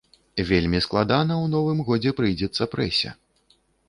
Вельмі 0.51 0.79
складана 0.85 1.33
ў 1.35 1.45
новым 1.55 1.83
годзе 1.89 2.13
прыйдзецца 2.21 2.69
прэсе. 2.73 3.13